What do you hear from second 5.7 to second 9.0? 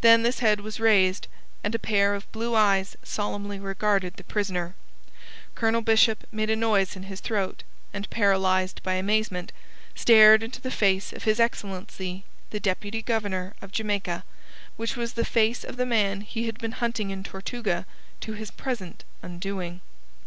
Bishop made a noise in his throat, and, paralyzed by